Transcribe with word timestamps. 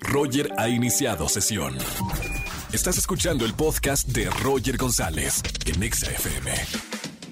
Roger 0.00 0.50
ha 0.58 0.68
iniciado 0.68 1.28
sesión. 1.28 1.76
Estás 2.72 2.98
escuchando 2.98 3.44
el 3.44 3.54
podcast 3.54 4.08
de 4.08 4.28
Roger 4.30 4.76
González 4.76 5.42
en 5.66 5.82
Exa 5.82 6.10
FM. 6.10 6.52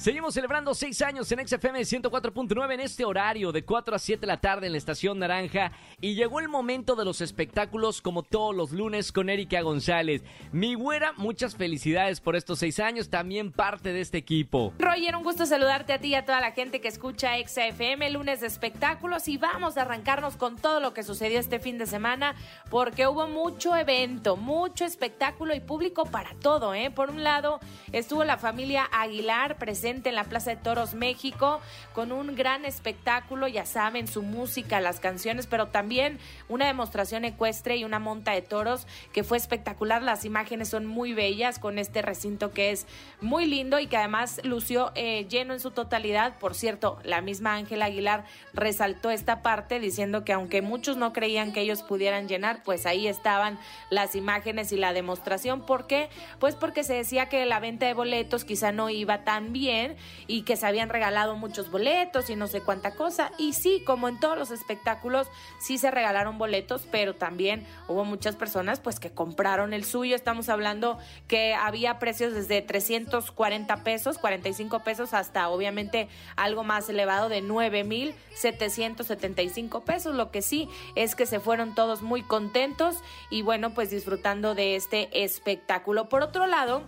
Seguimos 0.00 0.32
celebrando 0.32 0.72
seis 0.74 1.02
años 1.02 1.30
en 1.30 1.46
XFM 1.46 1.78
104.9 1.80 2.72
en 2.72 2.80
este 2.80 3.04
horario 3.04 3.52
de 3.52 3.66
4 3.66 3.94
a 3.94 3.98
7 3.98 4.22
de 4.22 4.26
la 4.26 4.40
tarde 4.40 4.64
en 4.64 4.72
la 4.72 4.78
Estación 4.78 5.18
Naranja 5.18 5.72
y 6.00 6.14
llegó 6.14 6.40
el 6.40 6.48
momento 6.48 6.96
de 6.96 7.04
los 7.04 7.20
espectáculos 7.20 8.00
como 8.00 8.22
todos 8.22 8.56
los 8.56 8.72
lunes 8.72 9.12
con 9.12 9.28
Erika 9.28 9.60
González. 9.60 10.22
Mi 10.52 10.72
güera, 10.72 11.12
muchas 11.18 11.54
felicidades 11.54 12.22
por 12.22 12.34
estos 12.34 12.60
seis 12.60 12.80
años, 12.80 13.10
también 13.10 13.52
parte 13.52 13.92
de 13.92 14.00
este 14.00 14.16
equipo. 14.16 14.72
Roger, 14.78 15.16
un 15.16 15.22
gusto 15.22 15.44
saludarte 15.44 15.92
a 15.92 15.98
ti 15.98 16.08
y 16.08 16.14
a 16.14 16.24
toda 16.24 16.40
la 16.40 16.52
gente 16.52 16.80
que 16.80 16.88
escucha 16.88 17.32
XFM, 17.36 18.08
lunes 18.08 18.40
de 18.40 18.46
espectáculos 18.46 19.28
y 19.28 19.36
vamos 19.36 19.76
a 19.76 19.82
arrancarnos 19.82 20.38
con 20.38 20.56
todo 20.56 20.80
lo 20.80 20.94
que 20.94 21.02
sucedió 21.02 21.38
este 21.38 21.58
fin 21.58 21.76
de 21.76 21.84
semana 21.84 22.34
porque 22.70 23.06
hubo 23.06 23.28
mucho 23.28 23.76
evento, 23.76 24.38
mucho 24.38 24.86
espectáculo 24.86 25.54
y 25.54 25.60
público 25.60 26.06
para 26.06 26.30
todo, 26.36 26.72
¿eh? 26.72 26.90
Por 26.90 27.10
un 27.10 27.22
lado 27.22 27.60
estuvo 27.92 28.24
la 28.24 28.38
familia 28.38 28.88
Aguilar 28.90 29.58
presente 29.58 29.89
en 29.90 30.14
la 30.14 30.24
Plaza 30.24 30.50
de 30.50 30.56
Toros 30.56 30.94
México 30.94 31.60
con 31.92 32.12
un 32.12 32.36
gran 32.36 32.64
espectáculo, 32.64 33.48
ya 33.48 33.66
saben, 33.66 34.06
su 34.06 34.22
música, 34.22 34.80
las 34.80 35.00
canciones, 35.00 35.46
pero 35.46 35.66
también 35.66 36.18
una 36.48 36.66
demostración 36.66 37.24
ecuestre 37.24 37.76
y 37.76 37.84
una 37.84 37.98
monta 37.98 38.32
de 38.32 38.42
toros 38.42 38.86
que 39.12 39.24
fue 39.24 39.36
espectacular. 39.36 40.02
Las 40.02 40.24
imágenes 40.24 40.68
son 40.68 40.86
muy 40.86 41.12
bellas 41.12 41.58
con 41.58 41.78
este 41.78 42.02
recinto 42.02 42.52
que 42.52 42.70
es 42.70 42.86
muy 43.20 43.46
lindo 43.46 43.80
y 43.80 43.88
que 43.88 43.96
además 43.96 44.40
lució 44.44 44.92
eh, 44.94 45.26
lleno 45.28 45.54
en 45.54 45.60
su 45.60 45.72
totalidad. 45.72 46.38
Por 46.38 46.54
cierto, 46.54 47.00
la 47.02 47.20
misma 47.20 47.54
Ángela 47.54 47.86
Aguilar 47.86 48.24
resaltó 48.52 49.10
esta 49.10 49.42
parte 49.42 49.80
diciendo 49.80 50.24
que 50.24 50.32
aunque 50.32 50.62
muchos 50.62 50.96
no 50.96 51.12
creían 51.12 51.52
que 51.52 51.60
ellos 51.62 51.82
pudieran 51.82 52.28
llenar, 52.28 52.62
pues 52.62 52.86
ahí 52.86 53.08
estaban 53.08 53.58
las 53.90 54.14
imágenes 54.14 54.70
y 54.70 54.76
la 54.76 54.92
demostración. 54.92 55.66
¿Por 55.66 55.86
qué? 55.86 56.08
Pues 56.38 56.54
porque 56.54 56.84
se 56.84 56.94
decía 56.94 57.28
que 57.28 57.44
la 57.46 57.58
venta 57.58 57.86
de 57.86 57.94
boletos 57.94 58.44
quizá 58.44 58.70
no 58.72 58.90
iba 58.90 59.24
tan 59.24 59.52
bien 59.52 59.79
y 60.26 60.42
que 60.42 60.56
se 60.56 60.66
habían 60.66 60.88
regalado 60.88 61.36
muchos 61.36 61.70
boletos 61.70 62.30
y 62.30 62.36
no 62.36 62.46
sé 62.46 62.60
cuánta 62.60 62.94
cosa. 62.94 63.30
Y 63.38 63.52
sí, 63.52 63.82
como 63.84 64.08
en 64.08 64.20
todos 64.20 64.36
los 64.38 64.50
espectáculos, 64.50 65.28
sí 65.58 65.78
se 65.78 65.90
regalaron 65.90 66.38
boletos, 66.38 66.86
pero 66.90 67.14
también 67.14 67.66
hubo 67.88 68.04
muchas 68.04 68.36
personas 68.36 68.80
pues 68.80 69.00
que 69.00 69.10
compraron 69.10 69.72
el 69.72 69.84
suyo. 69.84 70.14
Estamos 70.14 70.48
hablando 70.48 70.98
que 71.28 71.54
había 71.54 71.98
precios 71.98 72.32
desde 72.34 72.62
340 72.62 73.84
pesos, 73.84 74.18
45 74.18 74.80
pesos, 74.80 75.14
hasta 75.14 75.48
obviamente 75.48 76.08
algo 76.36 76.64
más 76.64 76.88
elevado 76.88 77.28
de 77.28 77.40
9 77.40 77.84
mil 77.84 78.14
775 78.34 79.80
pesos. 79.84 80.14
Lo 80.14 80.30
que 80.30 80.42
sí 80.42 80.68
es 80.94 81.14
que 81.14 81.26
se 81.26 81.40
fueron 81.40 81.74
todos 81.74 82.02
muy 82.02 82.22
contentos 82.22 82.96
y 83.30 83.42
bueno, 83.42 83.70
pues 83.74 83.90
disfrutando 83.90 84.54
de 84.54 84.76
este 84.76 85.24
espectáculo. 85.24 86.08
Por 86.08 86.22
otro 86.22 86.46
lado, 86.46 86.82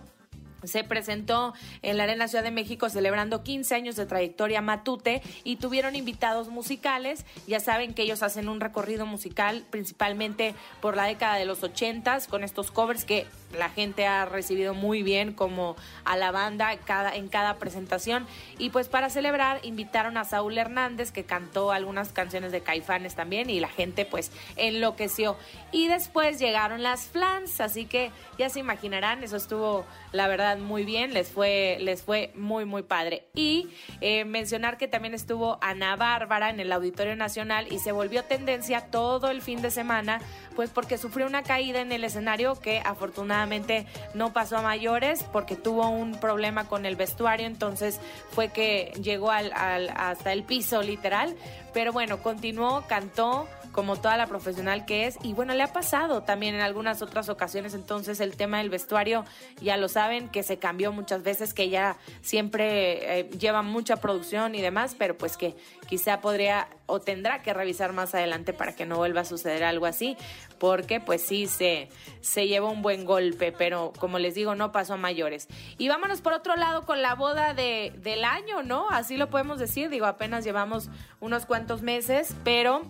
se 0.65 0.83
presentó 0.83 1.53
en 1.81 1.97
la 1.97 2.03
Arena 2.03 2.27
Ciudad 2.27 2.43
de 2.43 2.51
México 2.51 2.89
celebrando 2.89 3.43
15 3.43 3.75
años 3.75 3.95
de 3.95 4.05
trayectoria 4.05 4.61
Matute 4.61 5.21
y 5.43 5.57
tuvieron 5.57 5.95
invitados 5.95 6.49
musicales. 6.49 7.25
Ya 7.47 7.59
saben 7.59 7.93
que 7.93 8.03
ellos 8.03 8.23
hacen 8.23 8.49
un 8.49 8.59
recorrido 8.59 9.05
musical 9.05 9.65
principalmente 9.69 10.55
por 10.81 10.95
la 10.95 11.05
década 11.05 11.35
de 11.35 11.45
los 11.45 11.63
80 11.63 12.03
con 12.29 12.43
estos 12.43 12.71
covers 12.71 13.05
que 13.05 13.25
la 13.57 13.69
gente 13.69 14.05
ha 14.07 14.25
recibido 14.25 14.73
muy 14.73 15.03
bien 15.03 15.33
como 15.33 15.75
a 16.05 16.17
la 16.17 16.31
banda 16.31 16.75
cada, 16.77 17.15
en 17.15 17.27
cada 17.27 17.57
presentación. 17.57 18.25
Y 18.57 18.69
pues 18.69 18.87
para 18.87 19.09
celebrar 19.09 19.59
invitaron 19.63 20.17
a 20.17 20.23
Saúl 20.23 20.57
Hernández 20.57 21.11
que 21.11 21.23
cantó 21.23 21.71
algunas 21.71 22.11
canciones 22.11 22.51
de 22.51 22.61
Caifanes 22.61 23.15
también 23.15 23.49
y 23.49 23.59
la 23.59 23.69
gente 23.69 24.05
pues 24.05 24.31
enloqueció. 24.55 25.37
Y 25.71 25.87
después 25.87 26.39
llegaron 26.39 26.83
las 26.83 27.05
flans, 27.05 27.61
así 27.61 27.85
que 27.85 28.11
ya 28.37 28.49
se 28.49 28.59
imaginarán, 28.59 29.23
eso 29.23 29.37
estuvo 29.37 29.85
la 30.11 30.27
verdad 30.27 30.52
muy 30.61 30.83
bien, 30.83 31.13
les 31.13 31.29
fue, 31.29 31.77
les 31.79 32.01
fue 32.01 32.31
muy 32.35 32.65
muy 32.65 32.83
padre. 32.83 33.27
Y 33.33 33.69
eh, 34.01 34.25
mencionar 34.25 34.77
que 34.77 34.87
también 34.87 35.13
estuvo 35.13 35.57
Ana 35.61 35.95
Bárbara 35.95 36.49
en 36.49 36.59
el 36.59 36.71
Auditorio 36.71 37.15
Nacional 37.15 37.67
y 37.71 37.79
se 37.79 37.91
volvió 37.91 38.23
tendencia 38.23 38.91
todo 38.91 39.29
el 39.29 39.41
fin 39.41 39.61
de 39.61 39.71
semana 39.71 40.19
pues 40.55 40.69
porque 40.69 40.97
sufrió 40.97 41.25
una 41.27 41.43
caída 41.43 41.81
en 41.81 41.91
el 41.91 42.03
escenario 42.03 42.59
que 42.59 42.81
afortunadamente 42.83 43.85
no 44.13 44.33
pasó 44.33 44.57
a 44.57 44.61
mayores 44.61 45.23
porque 45.31 45.55
tuvo 45.55 45.89
un 45.89 46.19
problema 46.19 46.67
con 46.67 46.85
el 46.85 46.95
vestuario, 46.95 47.47
entonces 47.47 47.99
fue 48.31 48.49
que 48.49 48.93
llegó 49.01 49.31
al, 49.31 49.51
hasta 49.53 50.31
el 50.31 50.43
piso 50.43 50.81
literal, 50.81 51.35
pero 51.73 51.91
bueno, 51.91 52.21
continuó, 52.21 52.83
cantó 52.87 53.47
como 53.73 53.97
toda 53.97 54.15
la 54.15 54.27
profesional 54.27 54.85
que 54.85 55.07
es. 55.07 55.17
Y 55.21 55.33
bueno, 55.33 55.53
le 55.53 55.63
ha 55.63 55.73
pasado 55.73 56.23
también 56.23 56.55
en 56.55 56.61
algunas 56.61 57.01
otras 57.01 57.27
ocasiones. 57.27 57.73
Entonces, 57.73 58.21
el 58.21 58.37
tema 58.37 58.59
del 58.59 58.69
vestuario, 58.69 59.25
ya 59.61 59.75
lo 59.75 59.89
saben, 59.89 60.29
que 60.29 60.43
se 60.43 60.57
cambió 60.57 60.93
muchas 60.93 61.23
veces, 61.23 61.53
que 61.53 61.69
ya 61.69 61.97
siempre 62.21 63.19
eh, 63.19 63.29
lleva 63.37 63.61
mucha 63.61 63.97
producción 63.97 64.55
y 64.55 64.61
demás, 64.61 64.95
pero 64.97 65.17
pues 65.17 65.35
que 65.35 65.57
quizá 65.89 66.21
podría 66.21 66.69
o 66.85 66.99
tendrá 66.99 67.41
que 67.41 67.53
revisar 67.53 67.93
más 67.93 68.13
adelante 68.13 68.53
para 68.53 68.75
que 68.75 68.85
no 68.85 68.97
vuelva 68.97 69.21
a 69.21 69.25
suceder 69.25 69.63
algo 69.63 69.85
así, 69.85 70.17
porque 70.59 70.99
pues 70.99 71.21
sí 71.21 71.47
se, 71.47 71.89
se 72.21 72.47
lleva 72.47 72.69
un 72.69 72.81
buen 72.81 73.05
golpe, 73.05 73.51
pero 73.51 73.93
como 73.97 74.19
les 74.19 74.35
digo, 74.35 74.53
no 74.55 74.71
pasó 74.71 74.93
a 74.93 74.97
mayores. 74.97 75.47
Y 75.77 75.87
vámonos 75.87 76.21
por 76.21 76.33
otro 76.33 76.55
lado 76.55 76.85
con 76.85 77.01
la 77.01 77.15
boda 77.15 77.53
de, 77.53 77.93
del 77.97 78.25
año, 78.25 78.63
¿no? 78.63 78.89
Así 78.89 79.17
lo 79.17 79.29
podemos 79.29 79.59
decir, 79.59 79.89
digo, 79.89 80.05
apenas 80.05 80.43
llevamos 80.43 80.89
unos 81.19 81.45
cuantos 81.45 81.81
meses, 81.81 82.35
pero 82.43 82.83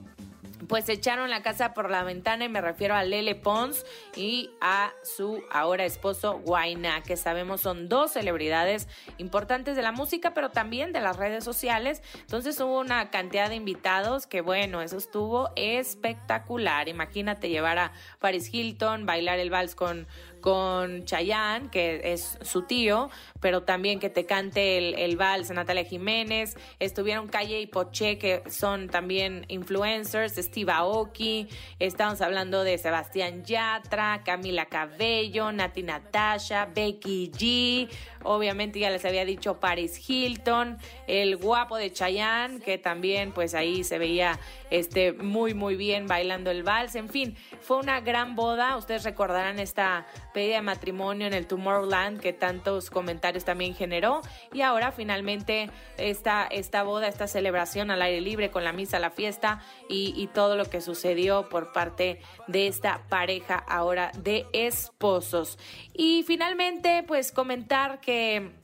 pues 0.67 0.89
echaron 0.89 1.29
la 1.29 1.41
casa 1.41 1.73
por 1.73 1.89
la 1.89 2.03
ventana 2.03 2.45
y 2.45 2.49
me 2.49 2.61
refiero 2.61 2.95
a 2.95 3.03
Lele 3.03 3.35
Pons 3.35 3.85
y 4.15 4.51
a 4.61 4.91
su 5.03 5.43
ahora 5.51 5.85
esposo 5.85 6.39
Guaina, 6.39 7.01
que 7.03 7.17
sabemos 7.17 7.61
son 7.61 7.89
dos 7.89 8.11
celebridades 8.11 8.87
importantes 9.17 9.75
de 9.75 9.81
la 9.81 9.91
música, 9.91 10.33
pero 10.33 10.49
también 10.49 10.93
de 10.93 11.01
las 11.01 11.17
redes 11.17 11.43
sociales. 11.43 12.01
Entonces 12.21 12.59
hubo 12.59 12.79
una 12.79 13.09
cantidad 13.09 13.49
de 13.49 13.55
invitados 13.55 14.27
que 14.27 14.41
bueno, 14.41 14.81
eso 14.81 14.97
estuvo 14.97 15.51
espectacular. 15.55 16.87
Imagínate 16.87 17.49
llevar 17.49 17.77
a 17.77 17.93
Paris 18.19 18.53
Hilton, 18.53 19.05
bailar 19.05 19.39
el 19.39 19.49
vals 19.49 19.75
con 19.75 20.07
con 20.43 21.05
Chayanne, 21.05 21.69
que 21.69 22.01
es 22.11 22.37
su 22.41 22.63
tío, 22.63 23.09
pero 23.39 23.63
también 23.63 24.01
que 24.01 24.09
te 24.09 24.25
cante 24.25 24.77
el, 24.77 24.95
el 24.95 25.15
vals 25.15 25.49
Natalia 25.51 25.85
Jiménez, 25.85 26.57
estuvieron 26.79 27.29
Calle 27.29 27.61
y 27.61 27.65
Poche, 27.65 28.17
que 28.17 28.43
son 28.49 28.89
también 28.89 29.45
influencers, 29.47 30.35
Steve 30.35 30.69
Aoki, 30.73 31.47
estamos 31.79 32.19
hablando 32.19 32.65
de 32.65 32.77
Sebastián 32.77 33.45
Yatra, 33.45 34.23
Camila 34.25 34.65
Cabello, 34.65 35.49
Nati 35.53 35.81
Natasha, 35.81 36.65
Becky 36.65 37.31
G, 37.31 37.89
obviamente 38.23 38.79
ya 38.79 38.89
les 38.89 39.05
había 39.05 39.23
dicho 39.23 39.61
Paris 39.61 39.97
Hilton, 40.09 40.77
el 41.07 41.37
guapo 41.37 41.77
de 41.77 41.93
Chayanne, 41.93 42.59
que 42.59 42.77
también 42.77 43.31
pues 43.31 43.53
ahí 43.53 43.85
se 43.85 43.97
veía 43.97 44.37
este, 44.73 45.13
muy 45.13 45.53
muy 45.53 45.75
bien 45.75 46.07
bailando 46.07 46.49
el 46.49 46.63
vals, 46.63 46.95
en 46.95 47.07
fin, 47.07 47.37
fue 47.61 47.77
una 47.77 48.01
gran 48.01 48.35
boda, 48.35 48.75
ustedes 48.75 49.03
recordarán 49.03 49.59
esta 49.59 50.07
pedida 50.33 50.55
de 50.55 50.61
matrimonio 50.63 51.27
en 51.27 51.33
el 51.33 51.45
Tomorrowland 51.45 52.19
que 52.19 52.33
tantos 52.33 52.89
comentarios 52.89 53.45
también 53.45 53.75
generó. 53.75 54.21
Y 54.51 54.61
ahora 54.61 54.91
finalmente 54.91 55.69
esta, 55.97 56.47
esta 56.47 56.81
boda, 56.81 57.07
esta 57.07 57.27
celebración 57.27 57.91
al 57.91 58.01
aire 58.01 58.19
libre 58.19 58.49
con 58.49 58.63
la 58.63 58.73
misa, 58.73 58.97
la 58.97 59.11
fiesta 59.11 59.61
y, 59.89 60.15
y 60.17 60.25
todo 60.25 60.55
lo 60.55 60.65
que 60.65 60.81
sucedió 60.81 61.49
por 61.49 61.71
parte 61.71 62.19
de 62.47 62.65
esta 62.65 63.03
pareja 63.09 63.55
ahora 63.55 64.11
de 64.17 64.47
esposos. 64.53 65.59
Y 65.93 66.23
finalmente 66.25 67.03
pues 67.03 67.31
comentar 67.31 68.01
que 68.01 68.62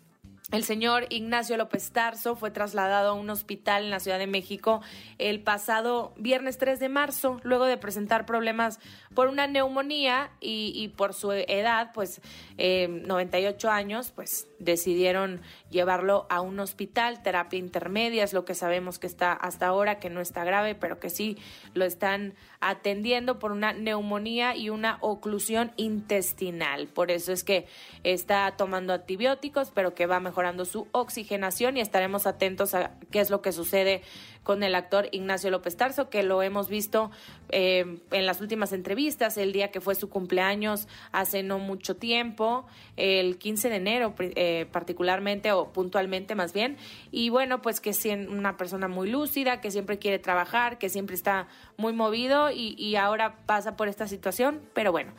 el 0.52 0.64
señor 0.64 1.06
Ignacio 1.10 1.58
López 1.58 1.92
Tarso 1.92 2.36
fue 2.36 2.50
trasladado 2.50 3.12
a 3.12 3.14
un 3.14 3.30
hospital 3.30 3.84
en 3.84 3.92
la 3.92 4.00
Ciudad 4.00 4.18
de 4.18 4.26
México 4.26 4.82
el 5.20 5.42
pasado 5.42 6.14
viernes 6.18 6.58
3 6.58 6.80
de 6.80 6.90
marzo, 6.90 7.40
luego 7.44 7.66
de 7.66 7.78
presentar 7.78 8.26
problemas 8.26 8.80
por 9.14 9.28
una 9.28 9.48
neumonía 9.48 10.32
y, 10.40 10.88
por 10.98 11.14
su 11.14 11.32
edad, 11.32 11.92
pues 11.94 12.22
98 12.58 13.68
eh, 13.68 13.72
años, 13.72 14.12
pues 14.16 14.48
decidieron 14.60 15.42
llevarlo 15.70 16.26
a 16.30 16.42
un 16.42 16.60
hospital, 16.60 17.22
terapia 17.22 17.60
intermedia, 17.60 18.24
es 18.24 18.34
lo 18.34 18.46
que 18.46 18.56
sabemos 18.56 18.98
que 18.98 19.08
está 19.08 19.34
hasta 19.34 19.68
ahora, 19.68 20.00
que 20.00 20.10
no 20.10 20.22
está 20.22 20.44
grave, 20.44 20.74
pero 20.74 21.00
que 21.00 21.10
sí 21.10 21.38
lo 21.74 21.86
están 21.86 22.34
atendiendo 22.60 23.40
por 23.40 23.52
una 23.52 23.74
neumonía 23.74 24.56
y 24.56 24.70
una 24.70 24.98
oclusión 25.02 25.72
intestinal. 25.78 26.88
Por 26.88 27.12
eso 27.12 27.32
es 27.32 27.44
que 27.44 27.68
está 28.04 28.54
tomando 28.58 28.94
antibióticos, 28.94 29.72
pero 29.72 29.94
que 29.94 30.06
va 30.06 30.20
su 30.66 30.88
oxigenación 30.92 31.78
y 31.78 31.82
estaremos 31.82 32.28
atentos 32.28 32.74
a 32.74 32.92
qué 33.12 33.20
es 33.20 33.30
lo 33.30 33.42
que 33.42 33.52
sucede 33.52 34.02
con 34.44 34.64
el 34.64 34.74
actor 34.74 35.10
Ignacio 35.12 35.52
López 35.52 35.76
Tarso, 35.76 36.10
que 36.10 36.24
lo 36.24 36.42
hemos 36.42 36.70
visto 36.70 37.12
eh, 37.50 38.00
en 38.12 38.26
las 38.26 38.42
últimas 38.42 38.74
entrevistas, 38.74 39.38
el 39.38 39.52
día 39.52 39.70
que 39.70 39.82
fue 39.82 39.96
su 39.96 40.10
cumpleaños 40.10 40.88
hace 41.12 41.44
no 41.44 41.60
mucho 41.60 41.98
tiempo, 41.98 42.66
el 42.96 43.38
15 43.38 43.70
de 43.70 43.76
enero 43.76 44.16
eh, 44.18 44.66
particularmente 44.72 45.52
o 45.52 45.72
puntualmente 45.72 46.36
más 46.36 46.54
bien. 46.54 46.78
Y 47.12 47.30
bueno, 47.30 47.62
pues 47.62 47.80
que 47.80 47.92
es 47.92 48.06
una 48.06 48.58
persona 48.58 48.88
muy 48.88 49.10
lúcida, 49.10 49.62
que 49.62 49.72
siempre 49.72 50.00
quiere 50.00 50.20
trabajar, 50.20 50.78
que 50.78 50.90
siempre 50.90 51.16
está 51.16 51.48
muy 51.78 51.94
movido 51.94 52.50
y, 52.50 52.76
y 52.78 52.96
ahora 52.96 53.36
pasa 53.46 53.76
por 53.76 53.88
esta 53.88 54.08
situación, 54.08 54.62
pero 54.74 54.92
bueno, 54.92 55.14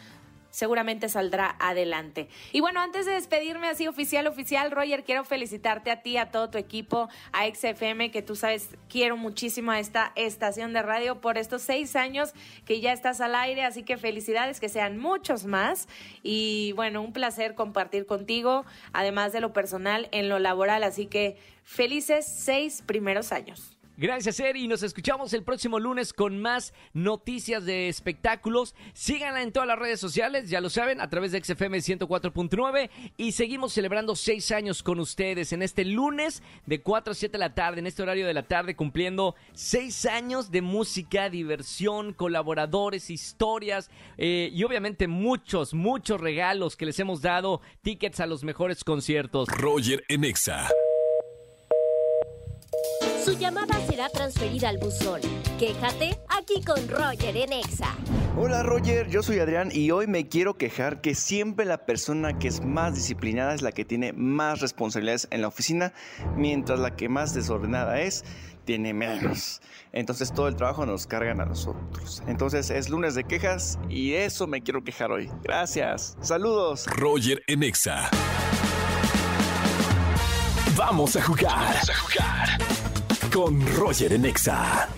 seguramente 0.50 1.08
saldrá 1.08 1.56
adelante. 1.58 2.28
Y 2.52 2.60
bueno, 2.60 2.80
antes 2.80 3.06
de 3.06 3.12
despedirme 3.12 3.68
así 3.68 3.88
oficial, 3.88 4.26
oficial, 4.26 4.70
Roger, 4.70 5.04
quiero 5.04 5.24
felicitarte 5.24 5.90
a 5.90 6.02
ti, 6.02 6.16
a 6.16 6.30
todo 6.30 6.50
tu 6.50 6.58
equipo, 6.58 7.08
a 7.32 7.46
XFM, 7.46 8.10
que 8.10 8.22
tú 8.22 8.36
sabes, 8.36 8.76
quiero 8.88 9.16
muchísimo 9.16 9.70
a 9.70 9.78
esta 9.78 10.12
estación 10.16 10.72
de 10.72 10.82
radio 10.82 11.20
por 11.20 11.38
estos 11.38 11.62
seis 11.62 11.96
años 11.96 12.32
que 12.64 12.80
ya 12.80 12.92
estás 12.92 13.20
al 13.20 13.34
aire, 13.34 13.64
así 13.64 13.82
que 13.82 13.96
felicidades, 13.96 14.60
que 14.60 14.68
sean 14.68 14.98
muchos 14.98 15.44
más. 15.44 15.88
Y 16.22 16.72
bueno, 16.72 17.02
un 17.02 17.12
placer 17.12 17.54
compartir 17.54 18.06
contigo, 18.06 18.64
además 18.92 19.32
de 19.32 19.40
lo 19.40 19.52
personal, 19.52 20.08
en 20.12 20.28
lo 20.28 20.38
laboral, 20.38 20.82
así 20.82 21.06
que 21.06 21.36
felices 21.64 22.26
seis 22.26 22.82
primeros 22.86 23.32
años. 23.32 23.79
Gracias, 24.00 24.40
Eri. 24.40 24.66
Nos 24.66 24.82
escuchamos 24.82 25.34
el 25.34 25.42
próximo 25.42 25.78
lunes 25.78 26.14
con 26.14 26.40
más 26.40 26.72
noticias 26.94 27.66
de 27.66 27.90
espectáculos. 27.90 28.74
Síganla 28.94 29.42
en 29.42 29.52
todas 29.52 29.66
las 29.66 29.78
redes 29.78 30.00
sociales, 30.00 30.48
ya 30.48 30.62
lo 30.62 30.70
saben, 30.70 31.02
a 31.02 31.10
través 31.10 31.32
de 31.32 31.44
XFM 31.44 31.76
104.9. 31.76 32.88
Y 33.18 33.32
seguimos 33.32 33.74
celebrando 33.74 34.16
seis 34.16 34.52
años 34.52 34.82
con 34.82 35.00
ustedes 35.00 35.52
en 35.52 35.60
este 35.60 35.84
lunes 35.84 36.42
de 36.64 36.80
4 36.80 37.12
a 37.12 37.14
7 37.14 37.32
de 37.32 37.38
la 37.38 37.54
tarde, 37.54 37.80
en 37.80 37.86
este 37.86 38.02
horario 38.02 38.26
de 38.26 38.32
la 38.32 38.44
tarde, 38.44 38.74
cumpliendo 38.74 39.34
seis 39.52 40.06
años 40.06 40.50
de 40.50 40.62
música, 40.62 41.28
diversión, 41.28 42.14
colaboradores, 42.14 43.10
historias 43.10 43.90
eh, 44.16 44.48
y 44.50 44.64
obviamente 44.64 45.08
muchos, 45.08 45.74
muchos 45.74 46.22
regalos 46.22 46.74
que 46.74 46.86
les 46.86 46.98
hemos 47.00 47.20
dado, 47.20 47.60
tickets 47.82 48.20
a 48.20 48.26
los 48.26 48.44
mejores 48.44 48.82
conciertos. 48.82 49.46
Roger 49.50 50.02
Enexa. 50.08 50.70
Su 53.30 53.38
llamada 53.38 53.78
será 53.86 54.08
transferida 54.08 54.70
al 54.70 54.78
buzón. 54.78 55.20
Quéjate 55.56 56.18
aquí 56.26 56.60
con 56.64 56.88
Roger 56.88 57.36
en 57.36 57.52
Exa. 57.52 57.94
Hola 58.36 58.64
Roger, 58.64 59.08
yo 59.08 59.22
soy 59.22 59.38
Adrián 59.38 59.68
y 59.72 59.92
hoy 59.92 60.08
me 60.08 60.26
quiero 60.26 60.54
quejar 60.54 61.00
que 61.00 61.14
siempre 61.14 61.64
la 61.64 61.86
persona 61.86 62.40
que 62.40 62.48
es 62.48 62.60
más 62.64 62.96
disciplinada 62.96 63.54
es 63.54 63.62
la 63.62 63.70
que 63.70 63.84
tiene 63.84 64.12
más 64.12 64.58
responsabilidades 64.58 65.28
en 65.30 65.42
la 65.42 65.46
oficina, 65.46 65.92
mientras 66.34 66.80
la 66.80 66.96
que 66.96 67.08
más 67.08 67.32
desordenada 67.32 68.00
es 68.00 68.24
tiene 68.64 68.92
menos. 68.94 69.62
Entonces 69.92 70.32
todo 70.32 70.48
el 70.48 70.56
trabajo 70.56 70.84
nos 70.84 71.06
cargan 71.06 71.40
a 71.40 71.44
nosotros. 71.44 72.24
Entonces 72.26 72.68
es 72.70 72.88
lunes 72.88 73.14
de 73.14 73.22
quejas 73.22 73.78
y 73.88 74.14
eso 74.14 74.48
me 74.48 74.60
quiero 74.60 74.82
quejar 74.82 75.12
hoy. 75.12 75.30
Gracias. 75.44 76.16
Saludos. 76.20 76.84
Roger 76.88 77.44
en 77.46 77.62
Exa. 77.62 78.10
Vamos 80.76 81.14
a 81.14 81.22
jugar. 81.22 81.76
Vamos 81.76 81.90
a 81.90 81.94
jugar 81.94 82.79
con 83.32 83.60
Roger 83.76 84.12
en 84.12 84.24
Exa. 84.24 84.88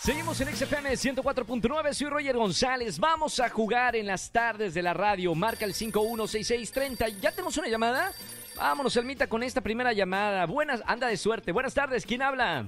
Seguimos 0.00 0.40
en 0.40 0.48
XFM 0.54 0.90
104.9, 0.90 1.92
soy 1.92 2.08
Roger 2.08 2.36
González. 2.36 2.98
Vamos 2.98 3.38
a 3.40 3.48
jugar 3.48 3.96
en 3.96 4.06
las 4.06 4.30
tardes 4.30 4.74
de 4.74 4.82
la 4.82 4.94
radio. 4.94 5.34
Marca 5.34 5.64
el 5.64 5.74
516630. 5.74 7.08
¿Ya 7.20 7.30
tenemos 7.30 7.56
una 7.56 7.68
llamada? 7.68 8.12
Vámonos, 8.56 8.96
Elmita, 8.96 9.28
con 9.28 9.42
esta 9.42 9.60
primera 9.60 9.92
llamada. 9.92 10.46
Buenas, 10.46 10.82
anda 10.86 11.06
de 11.06 11.16
suerte. 11.16 11.52
Buenas 11.52 11.74
tardes, 11.74 12.04
¿quién 12.04 12.22
habla? 12.22 12.66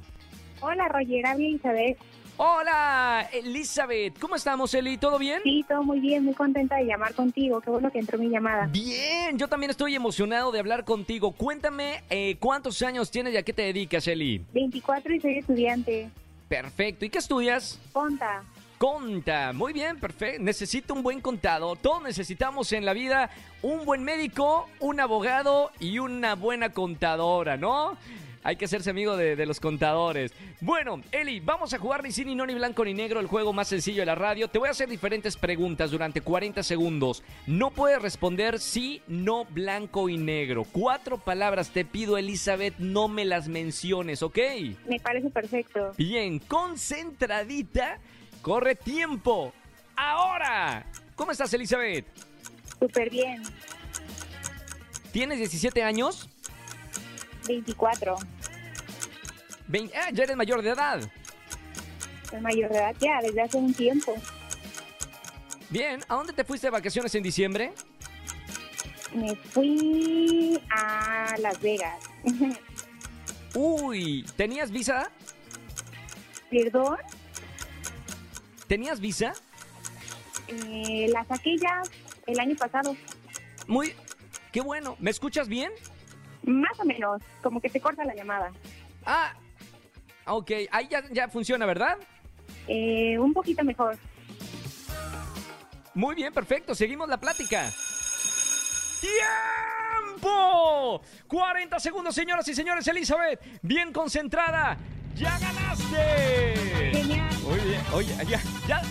Hola, 0.61 0.89
Roger, 0.89 1.27
habla 1.27 1.45
Isabel. 1.45 1.97
Hola, 2.37 3.29
Elizabeth. 3.33 4.19
¿Cómo 4.19 4.35
estamos, 4.35 4.75
Eli? 4.75 4.99
¿Todo 4.99 5.19
bien? 5.19 5.41
Sí, 5.45 5.65
todo 5.69 5.85
muy 5.85 6.01
bien. 6.01 6.25
Muy 6.25 6.35
contenta 6.35 6.77
de 6.77 6.85
llamar 6.87 7.15
contigo. 7.15 7.61
Qué 7.61 7.71
bueno 7.71 7.93
que 7.93 8.01
entró 8.01 8.19
mi 8.19 8.29
llamada. 8.29 8.67
Bien, 8.67 9.39
yo 9.39 9.47
también 9.47 9.71
estoy 9.71 9.95
emocionado 9.95 10.51
de 10.51 10.59
hablar 10.59 10.85
contigo. 10.85 11.31
Cuéntame 11.31 12.03
eh, 12.11 12.37
cuántos 12.41 12.83
años 12.83 13.11
tienes 13.11 13.35
y 13.35 13.37
a 13.37 13.45
qué 13.45 13.53
te 13.53 13.63
dedicas, 13.63 14.09
Eli. 14.09 14.45
24 14.53 15.15
y 15.15 15.21
soy 15.21 15.39
estudiante. 15.39 16.11
Perfecto. 16.49 17.05
¿Y 17.05 17.11
qué 17.11 17.19
estudias? 17.19 17.81
Conta. 17.93 18.43
Conta, 18.79 19.53
muy 19.53 19.73
bien, 19.73 19.99
perfecto. 20.01 20.43
Necesito 20.43 20.93
un 20.93 21.05
buen 21.05 21.21
contador. 21.21 21.79
Todos 21.79 22.03
necesitamos 22.03 22.73
en 22.73 22.85
la 22.85 22.93
vida 22.93 23.31
un 23.63 23.85
buen 23.85 24.03
médico, 24.03 24.69
un 24.81 24.99
abogado 24.99 25.71
y 25.79 26.01
una 26.01 26.35
buena 26.35 26.71
contadora, 26.71 27.57
¿no? 27.57 27.97
Hay 28.47 28.57
que 28.57 28.67
hacerse 28.67 28.91
amigo 28.91 29.17
de, 29.17 29.47
los 29.47 29.59
contadores. 29.59 30.35
Bueno, 30.61 31.01
Eli, 31.11 31.41
vamos 31.41 31.73
a 31.73 31.79
jugar 31.79 32.03
ni 32.03 32.13
sí, 32.13 32.27
ni 32.27 32.35
no, 32.35 32.45
ni 32.45 32.53
blanco, 32.53 32.85
ni 32.85 32.93
negro, 32.93 33.19
el 33.19 33.27
juego 33.27 33.55
más 33.55 33.69
sencillo 33.69 34.03
de 34.03 34.07
la 34.07 34.15
radio. 34.15 34.49
Te 34.49 34.59
voy 34.59 34.69
a 34.69 34.73
hacer 34.73 34.87
diferentes 34.87 35.39
preguntas 35.39 35.91
durante 35.91 36.21
40 36.21 36.63
segundos. 36.63 37.23
No 37.47 37.71
puedes 37.71 38.03
responder 38.03 38.61
sí, 38.61 39.01
no, 39.09 39.47
blanco 39.47 40.11
y 40.11 40.19
negro. 40.19 40.67
Cuatro 40.71 41.17
palabras 41.17 41.71
te 41.71 41.87
pido, 41.87 42.19
Elizabeth, 42.19 42.75
no 42.77 43.09
me 43.09 43.25
las 43.25 43.49
menciones, 43.49 44.23
¿ok? 44.23 44.39
Me 44.87 45.01
parece 45.01 45.31
perfecto. 45.31 45.93
Bien, 45.97 46.39
concentradita. 46.39 47.99
Corre 48.43 48.75
tiempo. 48.75 49.55
Ahora. 49.97 50.85
¿Cómo 51.17 51.33
estás, 51.33 51.55
Elizabeth? 51.55 52.05
Súper 52.79 53.09
bien. 53.09 53.43
¿Tienes 55.13 55.39
17 55.39 55.83
años? 55.83 56.29
24. 57.47 58.17
ah, 59.95 60.11
ya 60.13 60.25
eres 60.25 60.37
mayor 60.37 60.63
de 60.63 60.71
edad. 60.71 61.01
Soy 62.31 62.41
mayor 62.41 62.71
de 62.71 62.79
edad 62.79 62.97
ya, 63.01 63.21
desde 63.23 63.43
hace 63.43 63.57
un 63.57 63.73
tiempo. 63.73 64.15
Bien, 65.71 66.01
¿a 66.09 66.15
dónde 66.15 66.33
te 66.33 66.45
fuiste 66.45 66.67
de 66.67 66.71
vacaciones 66.71 67.15
en 67.15 67.23
diciembre? 67.23 67.73
Me 69.15 69.35
fui 69.37 70.61
a 70.71 71.37
Las 71.39 71.61
Vegas. 71.61 71.99
Uy, 73.55 74.27
¿tenías 74.37 74.71
visa? 74.71 75.11
Perdón, 76.51 76.99
¿Tenías 78.67 79.01
visa? 79.01 79.35
eh, 80.49 81.07
la 81.11 81.25
saqué 81.25 81.57
ya 81.59 81.83
el 82.27 82.41
año 82.41 82.57
pasado. 82.57 82.97
Muy... 83.67 83.95
Qué 84.53 84.61
bueno. 84.61 84.97
¿Me 85.01 85.11
escuchas 85.11 85.49
bien? 85.49 85.73
Más 86.47 86.79
o 86.79 86.85
menos, 86.85 87.23
como 87.43 87.61
que 87.61 87.69
se 87.69 87.81
corta 87.81 88.05
la 88.05 88.15
llamada. 88.15 88.53
Ah, 89.07 89.33
ok. 90.27 90.51
Ahí 90.71 90.89
ya, 90.89 91.03
ya 91.11 91.29
funciona, 91.29 91.67
¿verdad? 91.67 91.97
Eh, 92.69 93.19
un 93.19 93.33
poquito 93.33 93.65
mejor. 93.65 93.97
Muy 95.95 96.15
bien, 96.15 96.33
perfecto. 96.33 96.75
Seguimos 96.75 97.09
la 97.09 97.19
plática. 97.19 97.71
¡Tiempo! 100.11 101.03
40 101.29 101.79
segundos, 101.81 102.15
señoras 102.15 102.47
y 102.49 102.55
señores. 102.55 102.87
Elizabeth, 102.89 103.41
bien 103.63 103.93
concentrada. 103.93 104.77
¡Ya 105.15 105.39
ganaste! 105.39 106.91
Genial. 106.93 107.35
Muy 107.43 107.61
bien. 107.61 107.83
Oye, 107.93 108.15
ya, 108.27 108.41
ya. 108.67 108.83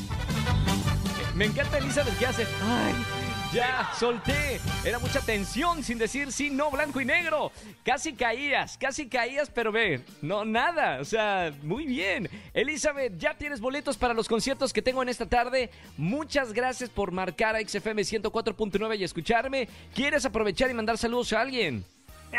Me 1.35 1.45
encanta 1.45 1.77
Elizabeth 1.79 2.17
que 2.17 2.25
hace. 2.25 2.47
¡Ay! 2.63 3.22
Ya, 3.53 3.91
solté. 3.99 4.59
Era 4.83 4.97
mucha 4.97 5.19
tensión 5.19 5.83
sin 5.83 5.99
decir 5.99 6.31
sí, 6.31 6.49
no, 6.49 6.71
blanco 6.71 6.99
y 6.99 7.05
negro. 7.05 7.51
Casi 7.83 8.13
caías, 8.13 8.79
casi 8.79 9.07
caías, 9.07 9.51
pero 9.51 9.71
ve, 9.71 10.01
no, 10.23 10.43
nada. 10.43 10.99
O 10.99 11.05
sea, 11.05 11.53
muy 11.61 11.85
bien. 11.85 12.27
Elizabeth, 12.55 13.15
ya 13.17 13.37
tienes 13.37 13.59
boletos 13.59 13.95
para 13.95 14.15
los 14.15 14.27
conciertos 14.27 14.73
que 14.73 14.81
tengo 14.81 15.03
en 15.03 15.09
esta 15.09 15.27
tarde. 15.27 15.69
Muchas 15.97 16.51
gracias 16.51 16.89
por 16.89 17.11
marcar 17.11 17.55
a 17.55 17.59
XFM 17.59 18.01
104.9 18.01 18.97
y 18.97 19.03
escucharme. 19.03 19.69
¿Quieres 19.93 20.25
aprovechar 20.25 20.71
y 20.71 20.73
mandar 20.73 20.97
saludos 20.97 21.31
a 21.33 21.41
alguien? 21.41 21.85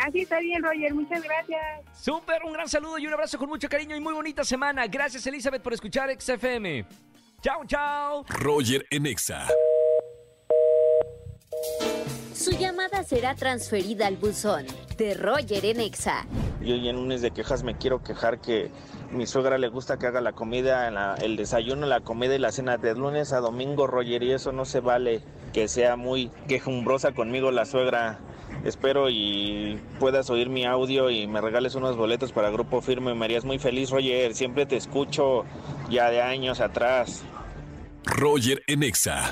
Así 0.05 0.21
está 0.21 0.39
bien, 0.39 0.61
Roger. 0.61 0.93
Muchas 0.93 1.23
gracias. 1.23 1.61
Súper, 1.97 2.43
un 2.43 2.51
gran 2.51 2.67
saludo 2.67 2.99
y 2.99 3.07
un 3.07 3.13
abrazo 3.13 3.37
con 3.37 3.47
mucho 3.47 3.69
cariño 3.69 3.95
y 3.95 4.01
muy 4.01 4.13
bonita 4.13 4.43
semana. 4.43 4.85
Gracias, 4.87 5.25
Elizabeth, 5.25 5.61
por 5.61 5.71
escuchar 5.71 6.09
XFM. 6.19 6.85
Chao, 7.41 7.63
chao. 7.65 8.25
Roger 8.27 8.85
en 8.89 9.05
Exa. 9.05 9.47
Su 12.33 12.51
llamada 12.51 13.03
será 13.03 13.35
transferida 13.35 14.07
al 14.07 14.17
buzón 14.17 14.65
de 14.97 15.13
Roger 15.13 15.65
en 15.65 15.79
Exa. 15.81 16.25
Y 16.61 16.71
hoy 16.71 16.87
en 16.89 16.95
lunes 16.95 17.21
de 17.21 17.31
quejas 17.31 17.63
me 17.63 17.77
quiero 17.77 18.03
quejar 18.03 18.39
que 18.39 18.71
mi 19.11 19.25
suegra 19.25 19.57
le 19.57 19.67
gusta 19.69 19.97
que 19.97 20.07
haga 20.07 20.21
la 20.21 20.33
comida, 20.33 20.89
la- 20.91 21.15
el 21.15 21.35
desayuno, 21.37 21.85
la 21.85 22.01
comida 22.01 22.35
y 22.35 22.39
la 22.39 22.51
cena 22.51 22.77
de 22.77 22.93
lunes 22.95 23.33
a 23.33 23.39
domingo, 23.39 23.87
Roger, 23.87 24.23
y 24.23 24.31
eso 24.31 24.51
no 24.51 24.65
se 24.65 24.79
vale 24.79 25.21
que 25.53 25.67
sea 25.67 25.95
muy 25.95 26.29
quejumbrosa 26.47 27.13
conmigo 27.13 27.51
la 27.51 27.65
suegra. 27.65 28.19
Espero 28.63 29.09
y 29.09 29.79
puedas 29.99 30.29
oír 30.29 30.49
mi 30.49 30.65
audio 30.65 31.09
y 31.09 31.27
me 31.27 31.39
regales 31.41 31.75
unos 31.75 31.95
boletos 31.97 32.31
para 32.31 32.49
Grupo 32.49 32.81
Firme. 32.81 33.13
Me 33.13 33.25
harías 33.25 33.45
muy 33.45 33.59
feliz, 33.59 33.89
Roger. 33.91 34.33
Siempre 34.33 34.65
te 34.65 34.75
escucho 34.75 35.45
ya 35.89 36.09
de 36.09 36.21
años 36.21 36.59
atrás. 36.61 37.23
Roger 38.05 38.63
en 38.67 38.83
Exa. 38.83 39.31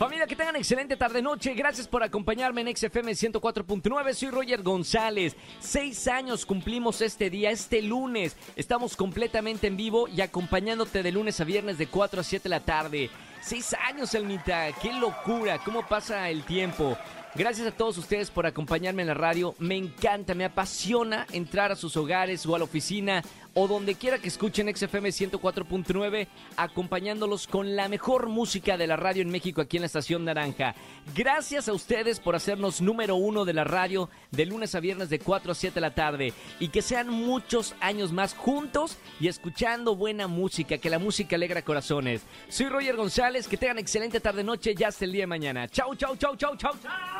Familia, 0.00 0.26
que 0.26 0.34
tengan 0.34 0.56
excelente 0.56 0.96
tarde-noche. 0.96 1.52
Gracias 1.52 1.86
por 1.86 2.02
acompañarme 2.02 2.62
en 2.62 2.74
XFM 2.74 3.12
104.9. 3.12 4.14
Soy 4.14 4.30
Roger 4.30 4.62
González. 4.62 5.36
Seis 5.58 6.08
años 6.08 6.46
cumplimos 6.46 7.02
este 7.02 7.28
día, 7.28 7.50
este 7.50 7.82
lunes. 7.82 8.34
Estamos 8.56 8.96
completamente 8.96 9.66
en 9.66 9.76
vivo 9.76 10.08
y 10.08 10.22
acompañándote 10.22 11.02
de 11.02 11.12
lunes 11.12 11.38
a 11.42 11.44
viernes 11.44 11.76
de 11.76 11.86
4 11.86 12.18
a 12.18 12.24
7 12.24 12.44
de 12.44 12.48
la 12.48 12.60
tarde. 12.60 13.10
Seis 13.42 13.74
años, 13.74 14.14
Elmita. 14.14 14.72
Qué 14.80 14.90
locura. 14.94 15.58
¿Cómo 15.62 15.86
pasa 15.86 16.30
el 16.30 16.44
tiempo? 16.44 16.96
Gracias 17.36 17.68
a 17.68 17.70
todos 17.70 17.96
ustedes 17.96 18.28
por 18.28 18.44
acompañarme 18.44 19.02
en 19.02 19.08
la 19.08 19.14
radio. 19.14 19.54
Me 19.60 19.76
encanta, 19.76 20.34
me 20.34 20.44
apasiona 20.44 21.26
entrar 21.30 21.70
a 21.70 21.76
sus 21.76 21.96
hogares 21.96 22.44
o 22.44 22.56
a 22.56 22.58
la 22.58 22.64
oficina 22.64 23.22
o 23.54 23.68
donde 23.68 23.94
quiera 23.94 24.18
que 24.18 24.28
escuchen 24.28 24.74
XFM 24.74 25.08
104.9, 25.08 26.28
acompañándolos 26.56 27.46
con 27.46 27.76
la 27.76 27.88
mejor 27.88 28.28
música 28.28 28.76
de 28.76 28.86
la 28.86 28.96
radio 28.96 29.22
en 29.22 29.30
México 29.30 29.60
aquí 29.60 29.76
en 29.76 29.82
la 29.82 29.86
Estación 29.86 30.24
Naranja. 30.24 30.74
Gracias 31.14 31.68
a 31.68 31.72
ustedes 31.72 32.20
por 32.20 32.36
hacernos 32.36 32.80
número 32.80 33.16
uno 33.16 33.44
de 33.44 33.52
la 33.52 33.64
radio 33.64 34.08
de 34.30 34.46
lunes 34.46 34.74
a 34.74 34.80
viernes 34.80 35.10
de 35.10 35.18
4 35.18 35.52
a 35.52 35.54
7 35.54 35.74
de 35.74 35.80
la 35.80 35.94
tarde 35.94 36.32
y 36.58 36.68
que 36.68 36.82
sean 36.82 37.08
muchos 37.08 37.74
años 37.80 38.12
más 38.12 38.34
juntos 38.34 38.98
y 39.18 39.28
escuchando 39.28 39.96
buena 39.96 40.28
música, 40.28 40.78
que 40.78 40.90
la 40.90 40.98
música 40.98 41.36
alegra 41.36 41.62
corazones. 41.62 42.22
Soy 42.48 42.66
Roger 42.66 42.96
González, 42.96 43.48
que 43.48 43.56
tengan 43.56 43.78
excelente 43.78 44.20
tarde-noche 44.20 44.74
ya 44.74 44.88
hasta 44.88 45.04
el 45.04 45.12
día 45.12 45.22
de 45.22 45.28
mañana. 45.28 45.68
Chau, 45.68 45.94
chau, 45.94 46.16
chau, 46.16 46.36
chau, 46.36 46.56
chau, 46.56 46.72
chau. 46.80 47.19